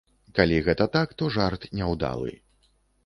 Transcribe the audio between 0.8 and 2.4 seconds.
так, то жарт няўдалы.